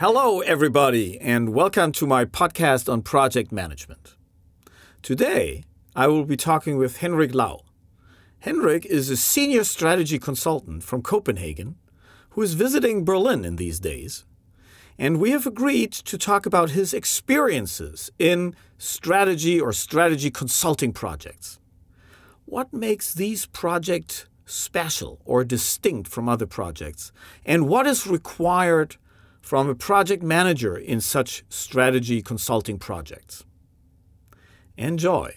[0.00, 4.16] Hello, everybody, and welcome to my podcast on project management.
[5.02, 5.62] Today,
[5.94, 7.64] I will be talking with Henrik Lau.
[8.38, 11.76] Henrik is a senior strategy consultant from Copenhagen
[12.30, 14.24] who is visiting Berlin in these days.
[14.98, 21.60] And we have agreed to talk about his experiences in strategy or strategy consulting projects.
[22.46, 27.12] What makes these projects special or distinct from other projects?
[27.44, 28.96] And what is required
[29.40, 33.44] from a project manager in such strategy consulting projects?
[34.76, 35.34] Enjoy.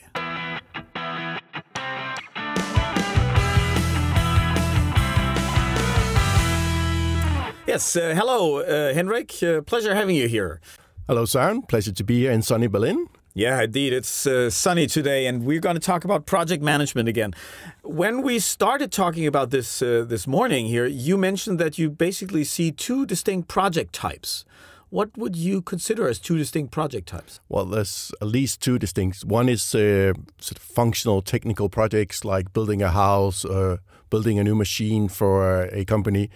[7.65, 9.41] Yes, uh, hello, uh, Henrik.
[9.41, 10.59] Uh, pleasure having you here.
[11.07, 11.67] Hello, Søren.
[11.67, 13.07] Pleasure to be here in sunny Berlin.
[13.35, 13.93] Yeah, indeed.
[13.93, 17.33] It's uh, sunny today, and we're going to talk about project management again.
[17.81, 22.43] When we started talking about this uh, this morning here, you mentioned that you basically
[22.43, 24.45] see two distinct project types.
[24.91, 27.39] What would you consider as two distinct project types?
[27.49, 29.25] Well, there's at least two distinct.
[29.25, 33.79] One is uh, sort of functional, technical projects like building a house or
[34.11, 36.29] building a new machine for a company,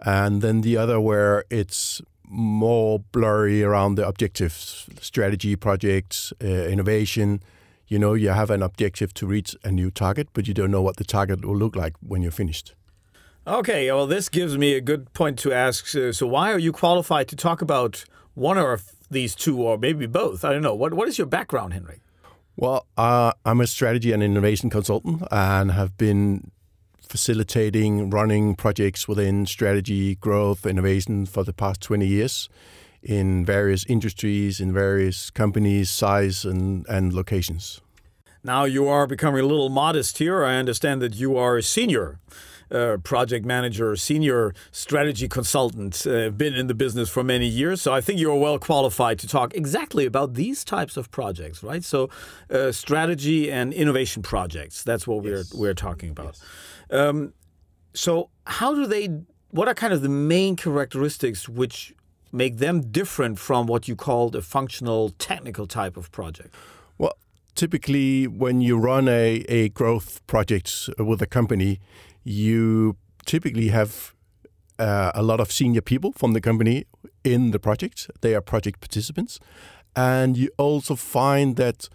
[0.00, 7.42] and then the other where it's more blurry around the objectives, strategy projects, uh, innovation.
[7.86, 10.82] You know, you have an objective to reach a new target, but you don't know
[10.82, 12.74] what the target will look like when you're finished.
[13.46, 15.94] Okay, well, this gives me a good point to ask.
[15.94, 20.06] Uh, so, why are you qualified to talk about one of these two, or maybe
[20.06, 20.44] both?
[20.44, 20.74] I don't know.
[20.74, 22.00] What What is your background, Henrik?
[22.56, 26.52] Well, uh, I'm a strategy and innovation consultant and have been
[27.08, 32.48] facilitating, running projects within strategy, growth, innovation for the past 20 years
[33.02, 37.80] in various industries, in various companies, size, and, and locations.
[38.42, 40.44] Now you are becoming a little modest here.
[40.44, 42.18] I understand that you are a senior
[42.70, 47.80] uh, project manager, senior strategy consultant, uh, been in the business for many years.
[47.80, 51.84] So I think you're well qualified to talk exactly about these types of projects, right?
[51.84, 52.10] So
[52.50, 54.82] uh, strategy and innovation projects.
[54.82, 55.52] That's what yes.
[55.54, 56.34] we're we're talking about.
[56.34, 56.44] Yes.
[56.90, 57.32] Um,
[57.92, 59.08] so, how do they?
[59.50, 61.94] What are kind of the main characteristics which
[62.32, 66.54] make them different from what you called a functional technical type of project?
[66.98, 67.16] Well,
[67.54, 71.78] typically, when you run a, a growth project with a company,
[72.24, 74.14] you typically have
[74.78, 76.84] uh, a lot of senior people from the company
[77.22, 78.10] in the project.
[78.20, 79.38] They are project participants.
[79.96, 81.88] And you also find that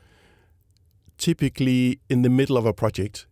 [1.17, 3.27] typically in the middle of a project,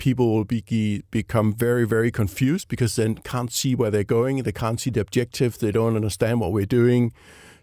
[0.00, 4.42] people will be, become very, very confused because they can't see where they're going.
[4.42, 5.58] They can't see the objective.
[5.58, 7.12] They don't understand what we're doing.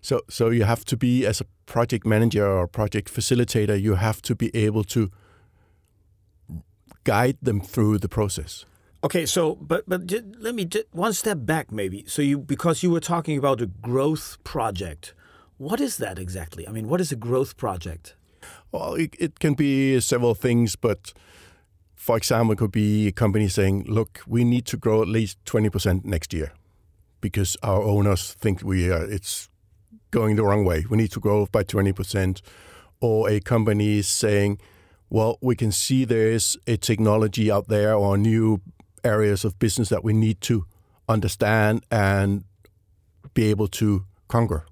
[0.02, 3.82] So, so you have to be as a project manager or project facilitator.
[3.82, 5.10] You have to be able to
[7.04, 8.66] guide them through the process.
[9.04, 10.02] Okay, so but but
[10.40, 12.04] let me one step back maybe.
[12.08, 15.14] So you because you were talking about a growth project.
[15.58, 16.68] What is that exactly?
[16.68, 18.16] I mean, what is a growth project?
[18.72, 21.14] Well, it, it can be several things, but
[22.08, 25.44] for example, it could be a company saying, look, we need to grow at least
[25.44, 26.54] 20% next year
[27.20, 29.50] because our owners think we are, it's
[30.12, 30.86] going the wrong way.
[30.90, 32.42] We need to grow by 20%.
[33.02, 34.58] Or a company is saying,
[35.10, 38.62] well, we can see there is a technology out there or new
[39.04, 40.66] areas of business that we need to
[41.10, 42.46] understand and
[43.34, 44.66] be able to conquer.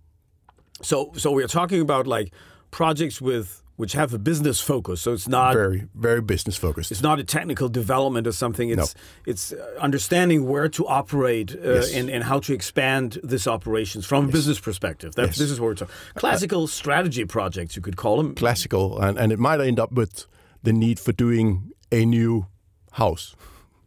[0.81, 2.33] So, so we're talking about like
[2.71, 5.01] projects with which have a business focus.
[5.01, 6.91] So it's not very very business focused.
[6.91, 8.69] It's not a technical development or something.
[8.69, 9.01] It's no.
[9.25, 11.93] it's understanding where to operate uh, yes.
[11.93, 14.29] and, and how to expand this operations from yes.
[14.29, 15.15] a business perspective.
[15.15, 15.37] That, yes.
[15.37, 15.95] This is what we're talking.
[16.15, 18.35] Classical uh, strategy projects, you could call them.
[18.35, 20.25] Classical, and, and it might end up with
[20.63, 22.47] the need for doing a new
[22.93, 23.35] house,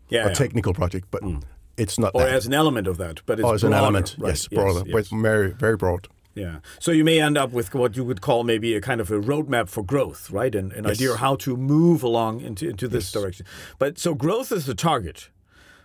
[0.09, 0.34] yeah, a yeah.
[0.34, 1.22] technical project, but.
[1.22, 1.43] Mm.
[1.81, 2.34] It's not, or that.
[2.34, 4.31] as an element of that, but it's or as broader, an element, right?
[4.31, 6.09] yes, broader, yes, very, very broad.
[6.38, 6.60] Yeah.
[6.78, 9.21] So you may end up with what you would call maybe a kind of a
[9.21, 10.54] roadmap for growth, right?
[10.54, 10.93] And an yes.
[10.93, 13.12] idea how to move along into, into this yes.
[13.12, 13.47] direction.
[13.78, 15.30] But so growth is the target.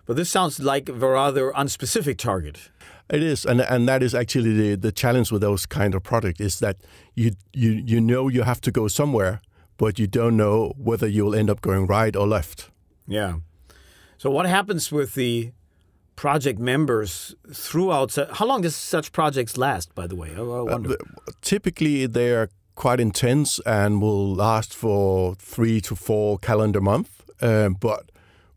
[0.06, 2.70] But this sounds like a rather unspecific target.
[3.10, 6.40] It is, and and that is actually the, the challenge with those kind of products
[6.40, 6.78] is that
[7.16, 9.42] you you you know you have to go somewhere,
[9.78, 12.70] but you don't know whether you'll end up going right or left.
[13.08, 13.36] Yeah.
[14.18, 15.52] So what happens with the
[16.16, 18.16] project members throughout.
[18.34, 20.32] How long does such projects last, by the way?
[20.36, 20.92] I, wonder.
[20.92, 27.12] Uh, typically, they are quite intense and will last for three to four calendar months,
[27.42, 28.10] um, but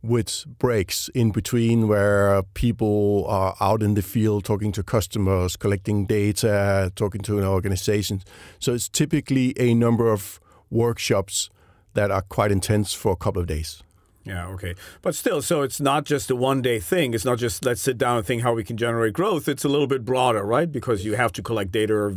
[0.03, 6.07] with breaks in between where people are out in the field talking to customers, collecting
[6.07, 8.23] data, talking to an organization.
[8.61, 11.51] So it's typically a number of workshops
[11.95, 13.83] that are quite intense for a couple of days.
[14.27, 14.75] Yeah, okay.
[15.03, 17.15] But still, so it's not just a one day thing.
[17.15, 19.49] It's not just let's sit down and think how we can generate growth.
[19.49, 20.71] It's a little bit broader, right?
[20.71, 22.17] Because you have to collect data or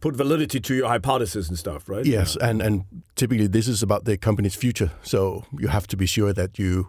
[0.00, 2.04] put validity to your hypothesis and stuff, right?
[2.04, 2.48] Yes, yeah.
[2.48, 2.84] and, and
[3.14, 4.90] typically this is about the company's future.
[5.02, 6.88] So you have to be sure that you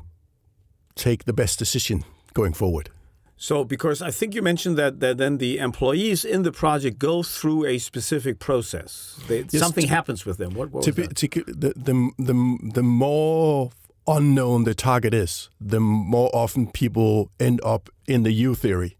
[0.95, 2.03] take the best decision
[2.33, 2.89] going forward.
[3.37, 7.21] So, because I think you mentioned that, that then the employees in the project go
[7.21, 9.19] through a specific process.
[9.27, 10.53] They, yes, something happens with them.
[10.53, 13.71] What, what typ- the, the, the, the more
[14.07, 18.97] unknown the target is, the more often people end up in the U theory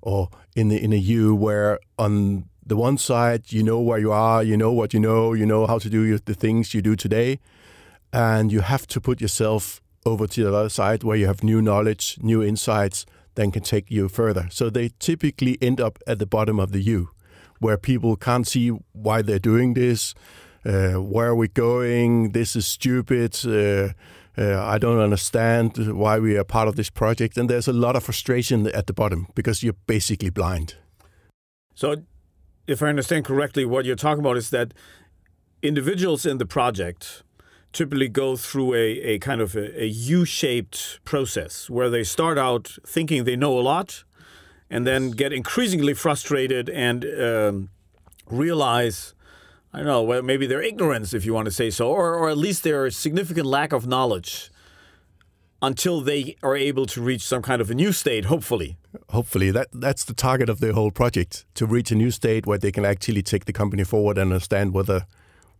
[0.00, 4.12] or in the in a U where on the one side you know where you
[4.12, 6.96] are, you know what you know, you know how to do the things you do
[6.96, 7.40] today,
[8.12, 11.60] and you have to put yourself over to the other side where you have new
[11.60, 13.04] knowledge, new insights
[13.38, 14.48] then can take you further.
[14.50, 17.10] So they typically end up at the bottom of the U,
[17.60, 20.14] where people can't see why they're doing this.
[20.66, 22.32] Uh, where are we going?
[22.32, 23.38] This is stupid.
[23.46, 23.92] Uh,
[24.36, 27.38] uh, I don't understand why we are part of this project.
[27.38, 30.74] And there's a lot of frustration at the bottom because you're basically blind.
[31.74, 31.96] So,
[32.66, 34.74] if I understand correctly, what you're talking about is that
[35.62, 37.22] individuals in the project
[37.78, 42.64] typically go through a, a kind of a a U-shaped process where they start out
[42.94, 44.04] thinking they know a lot
[44.68, 46.98] and then get increasingly frustrated and
[47.28, 47.54] um,
[48.44, 49.14] realize
[49.72, 52.28] I don't know well, maybe their ignorance if you want to say so or, or
[52.28, 54.50] at least their significant lack of knowledge
[55.62, 58.70] until they are able to reach some kind of a new state hopefully.
[59.16, 59.52] Hopefully.
[59.52, 62.72] That that's the target of the whole project to reach a new state where they
[62.72, 65.06] can actually take the company forward and understand whether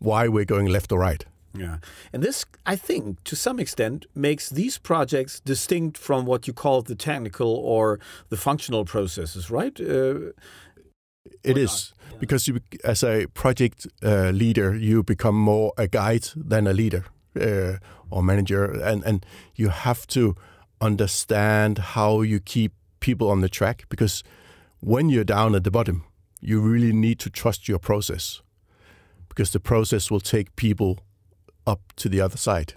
[0.09, 1.25] why we're going left or right
[1.55, 1.79] yeah.
[2.13, 6.83] And this, I think, to some extent, makes these projects distinct from what you call
[6.83, 7.99] the technical or
[8.29, 9.81] the functional processes, right?
[9.81, 10.33] Uh,
[11.43, 12.17] it is yeah.
[12.21, 17.05] because you, as a project uh, leader, you become more a guide than a leader
[17.41, 17.79] uh,
[18.11, 19.25] or manager, and and
[19.55, 20.35] you have to
[20.81, 24.23] understand how you keep people on the track because
[24.81, 26.05] when you're down at the bottom,
[26.41, 28.43] you really need to trust your process
[29.29, 30.99] because the process will take people
[31.69, 32.75] up to the other side.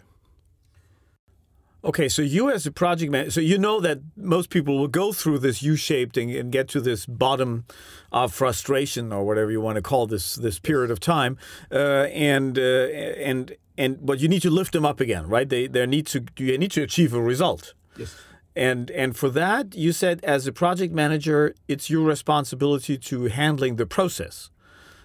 [1.83, 5.11] Okay, so you as a project manager, so you know that most people will go
[5.11, 7.65] through this U-shaped and, and, get to this bottom
[8.11, 11.39] of frustration or whatever you want to call this this period of time,
[11.71, 15.49] uh, and uh, and and but you need to lift them up again, right?
[15.49, 17.73] They they need to you need to achieve a result.
[17.97, 18.15] Yes.
[18.55, 23.77] And and for that, you said as a project manager, it's your responsibility to handling
[23.77, 24.51] the process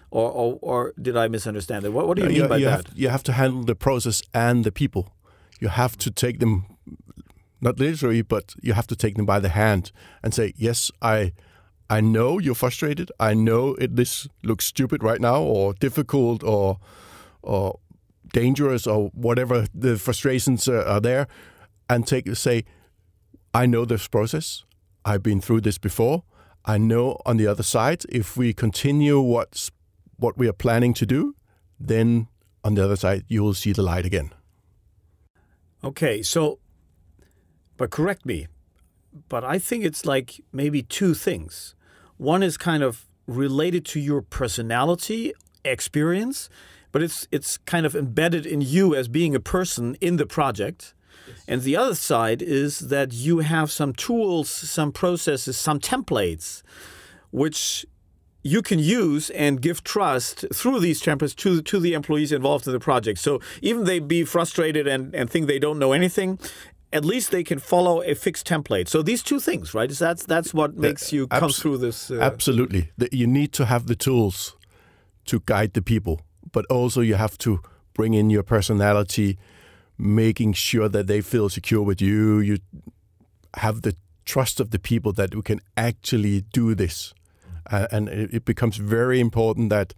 [0.09, 1.89] or, or, or did I misunderstand it?
[1.89, 2.87] What, what do you mean you, by you that?
[2.87, 5.13] Have, you have to handle the process and the people.
[5.59, 6.65] You have to take them,
[7.61, 9.91] not literally, but you have to take them by the hand
[10.23, 11.33] and say, "Yes, I,
[11.89, 13.11] I know you're frustrated.
[13.19, 16.77] I know it, this looks stupid right now, or difficult, or,
[17.41, 17.79] or
[18.33, 21.27] dangerous, or whatever the frustrations uh, are there."
[21.89, 22.65] And take say,
[23.53, 24.63] "I know this process.
[25.03, 26.23] I've been through this before."
[26.69, 29.71] I know on the other side, if we continue what's
[30.17, 31.35] what we are planning to do,
[31.79, 32.27] then
[32.63, 34.31] on the other side, you will see the light again.
[35.83, 36.59] Okay, so,
[37.77, 38.47] but correct me,
[39.29, 41.75] but I think it's like maybe two things.
[42.17, 45.33] One is kind of related to your personality
[45.63, 46.49] experience,
[46.91, 50.93] but it's it's kind of embedded in you as being a person in the project.
[51.27, 51.43] Yes.
[51.47, 56.63] And the other side is that you have some tools, some processes, some templates,
[57.31, 57.85] which
[58.43, 62.73] you can use and give trust through these templates to, to the employees involved in
[62.73, 63.19] the project.
[63.19, 66.39] So even they be frustrated and, and think they don't know anything,
[66.93, 68.87] at least they can follow a fixed template.
[68.87, 69.91] So these two things, right?
[69.91, 72.09] Is that's that's what makes you come Abs- through this.
[72.09, 72.19] Uh...
[72.21, 74.55] Absolutely, you need to have the tools
[75.25, 77.59] to guide the people, but also you have to
[77.93, 79.37] bring in your personality,
[79.97, 82.39] making sure that they feel secure with you.
[82.39, 82.57] You
[83.55, 87.13] have the trust of the people that we can actually do this
[87.71, 89.93] uh, and it, it, becomes very important that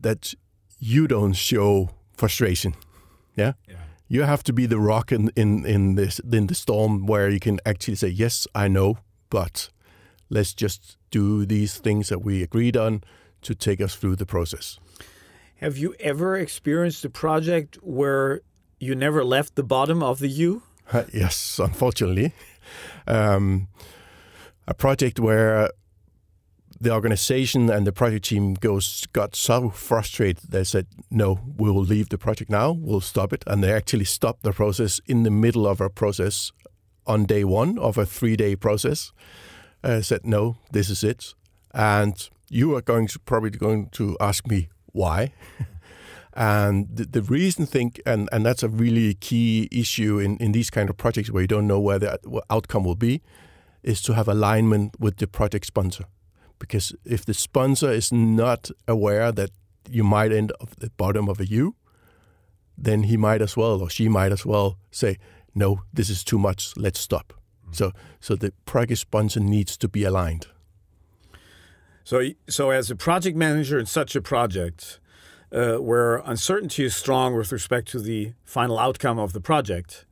[0.00, 0.34] that
[0.78, 2.74] you don't show frustration.
[3.36, 3.52] Yeah?
[3.68, 3.76] yeah.
[4.08, 7.40] You have to be the rock in, in, in this in the storm where you
[7.40, 8.98] can actually say, Yes, I know,
[9.30, 9.70] but
[10.30, 13.02] let's just do these things that we agreed on
[13.42, 14.78] to take us through the process.
[15.56, 18.40] Have you ever experienced a project where
[18.78, 20.62] you never left the bottom of the U?
[20.92, 22.32] Uh, yes, unfortunately.
[23.06, 23.68] Um,
[24.66, 25.70] a project where
[26.80, 30.50] the organization and the project team goes got so frustrated.
[30.50, 32.72] They said no we will leave the project now.
[32.72, 33.44] We'll stop it.
[33.46, 36.52] And they actually stopped the process in the middle of a process
[37.06, 39.12] on day one of a three day process.
[39.82, 41.34] Uh, said no this is it.
[41.74, 45.32] And you are going to probably going to ask me why.
[46.38, 50.70] And the, the reason think, and, and that's a really key issue in, in these
[50.70, 52.16] kind of projects where you don't know where the
[52.48, 53.22] outcome will be,
[53.82, 56.04] is to have alignment with the project sponsor.
[56.58, 59.50] Because if the sponsor is not aware that
[59.90, 61.74] you might end up at the bottom of a U,
[62.76, 65.18] then he might as well or she might as well say,
[65.54, 67.32] no, this is too much, let's stop.
[67.32, 67.72] Mm-hmm.
[67.72, 70.46] So, so the project sponsor needs to be aligned.
[72.04, 75.00] So, so as a project manager in such a project,
[75.52, 80.06] uh, where uncertainty is strong with respect to the final outcome of the project,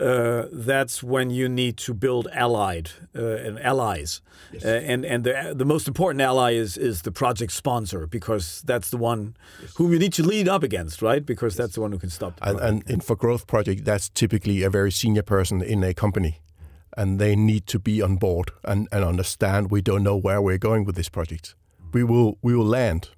[0.00, 4.64] uh, that's when you need to build allied uh, and allies, yes.
[4.64, 8.90] uh, and and the the most important ally is is the project sponsor because that's
[8.90, 9.74] the one yes.
[9.76, 11.26] whom you need to lead up against, right?
[11.26, 11.58] Because yes.
[11.58, 12.38] that's the one who can stop.
[12.42, 16.40] And, and, and for growth project, that's typically a very senior person in a company,
[16.96, 20.58] and they need to be on board and, and understand we don't know where we're
[20.58, 21.54] going with this project.
[21.92, 23.10] We will we will land.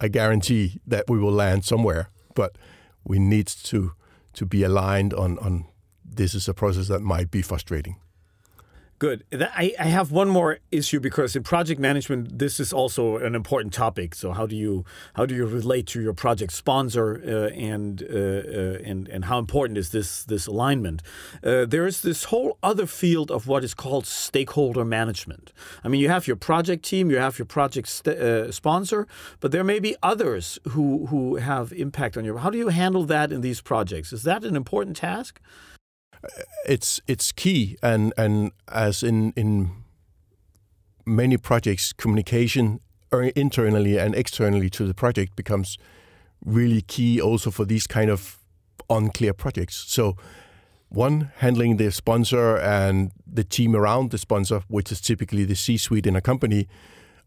[0.00, 2.56] I guarantee that we will land somewhere, but
[3.04, 3.92] we need to
[4.38, 5.64] to be aligned on on
[6.04, 7.96] this is a process that might be frustrating.
[8.98, 9.22] Good.
[9.32, 13.72] I, I have one more issue because in project management, this is also an important
[13.72, 14.12] topic.
[14.12, 18.16] So how do you how do you relate to your project sponsor uh, and uh,
[18.16, 21.02] uh, and and how important is this this alignment?
[21.44, 25.52] Uh, there is this whole other field of what is called stakeholder management.
[25.84, 29.06] I mean, you have your project team, you have your project uh, sponsor,
[29.38, 32.38] but there may be others who who have impact on your.
[32.38, 34.12] How do you handle that in these projects?
[34.12, 35.40] Is that an important task?
[36.66, 37.76] It's it's key.
[37.82, 39.70] And and as in in
[41.06, 42.80] many projects communication
[43.12, 45.78] er, internally and externally to the project becomes
[46.44, 48.38] really key also for these kind of
[48.90, 49.76] unclear projects.
[49.88, 50.16] So
[50.88, 56.06] one handling the sponsor and the team around the sponsor which is typically the c-suite
[56.06, 56.66] in a company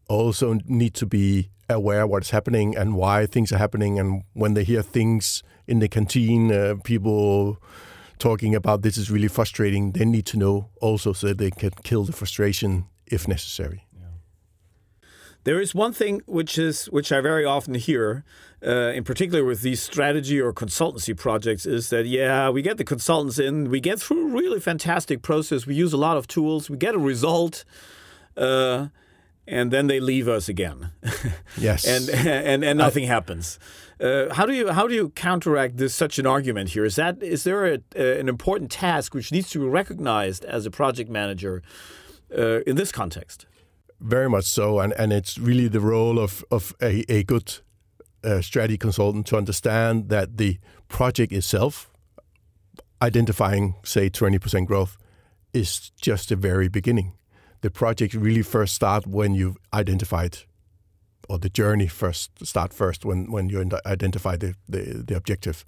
[0.08, 4.64] also need to be aware what's happening and why things are happening and when they
[4.64, 7.62] hear things in the canteen uh, people
[8.22, 11.70] talking about this is really frustrating, they need to know also so that they can
[11.82, 13.86] kill the frustration if necessary.
[15.44, 18.22] There is one thing which is which I very often hear,
[18.64, 22.84] uh, in particular with these strategy or consultancy projects, is that yeah, we get the
[22.84, 26.70] consultants in, we get through a really fantastic process, we use a lot of tools,
[26.70, 27.64] we get a result,
[28.36, 28.86] uh,
[29.46, 30.90] and then they leave us again.
[31.56, 33.58] yes, and and and nothing I, happens.
[34.00, 36.84] Uh, how do you how do you counteract this such an argument here?
[36.84, 40.66] Is that is there a, a, an important task which needs to be recognized as
[40.66, 41.62] a project manager
[42.36, 43.46] uh, in this context?
[44.00, 47.60] Very much so, and and it's really the role of of a, a good
[48.24, 50.58] uh, strategy consultant to understand that the
[50.88, 51.92] project itself,
[53.00, 54.96] identifying say twenty percent growth,
[55.52, 57.12] is just the very beginning.
[57.62, 60.38] The project really first start when you've identified
[61.28, 65.64] or the journey first start first when when you identify the, the, the objective.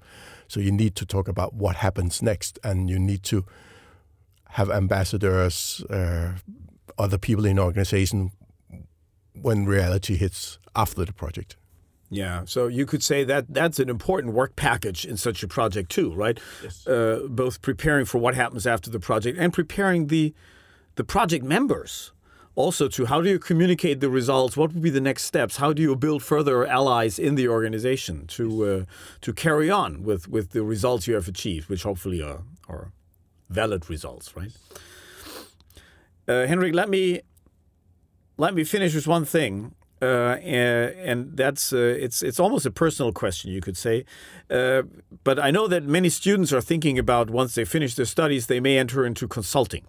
[0.47, 3.45] So you need to talk about what happens next, and you need to
[4.49, 6.33] have ambassadors, uh,
[6.97, 8.31] other people in the organization
[9.33, 11.57] when reality hits after the project.
[12.09, 15.89] Yeah, so you could say that that's an important work package in such a project
[15.89, 16.39] too, right?
[16.63, 16.87] Yes.
[16.87, 20.33] Uh, both preparing for what happens after the project and preparing the
[20.95, 22.11] the project members
[22.55, 24.55] also to how do you communicate the results?
[24.57, 25.57] What would be the next steps?
[25.57, 28.85] How do you build further allies in the organization to uh,
[29.21, 32.91] to carry on with with the results you have achieved, which hopefully are are
[33.49, 34.51] valid results, right?
[36.27, 37.21] Uh, Henrik, let me
[38.37, 39.75] let me finish with one thing.
[40.01, 44.05] Uh, and that's uh, it's it's almost a personal question, you could say.
[44.49, 44.83] Uh,
[45.23, 48.59] but I know that many students are thinking about once they finish their studies, they
[48.59, 49.85] may enter into consulting.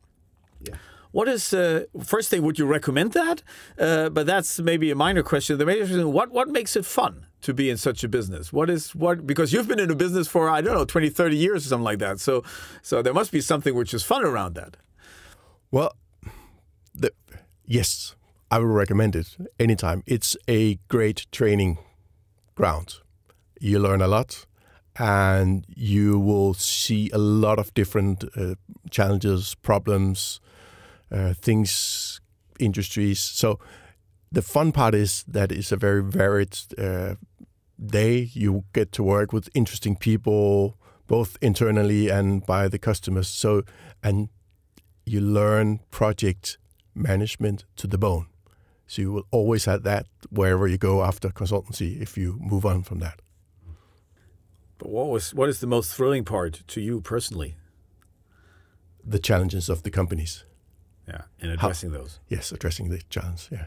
[0.61, 0.77] Yeah.
[1.17, 2.43] What is uh, first thing?
[2.43, 3.43] Would you recommend that?
[3.79, 5.57] Uh, but that's maybe a minor question.
[5.57, 8.53] The major question: What what makes it fun to be in such a business?
[8.53, 9.27] What is what?
[9.27, 11.85] Because you've been in a business for I don't know 20, 30 years or something
[11.85, 12.21] like that.
[12.21, 12.45] So
[12.83, 14.77] so there must be something which is fun around that.
[15.71, 15.97] Well,
[16.95, 17.13] the,
[17.65, 18.15] yes,
[18.51, 20.03] I would recommend it anytime.
[20.05, 21.79] It's a great training
[22.55, 22.97] ground.
[23.59, 24.45] You learn a lot
[24.99, 28.57] and you will see a lot of different uh,
[28.91, 30.41] challenges, problems,
[31.11, 32.21] uh, things,
[32.59, 33.21] industries.
[33.21, 33.59] So
[34.33, 37.15] the fun part is that it's a very varied uh,
[37.85, 38.31] day.
[38.33, 43.29] You get to work with interesting people, both internally and by the customers.
[43.29, 43.63] So
[44.03, 44.29] and
[45.05, 46.59] you learn project
[46.95, 48.27] management to the bone.
[48.87, 52.83] So you will always have that wherever you go after consultancy if you move on
[52.83, 53.21] from that.
[54.79, 57.57] But what was what is the most thrilling part to you personally?
[59.05, 60.45] The challenges of the companies.
[61.09, 62.21] Yeah, and addressing How, those.
[62.29, 63.49] Yes, addressing the challenge.
[63.51, 63.67] Yeah.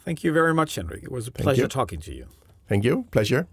[0.00, 1.02] Thank you very much, Henrik.
[1.02, 2.26] It was a pleasure talking to you.
[2.68, 3.06] Thank you.
[3.10, 3.46] Pleasure.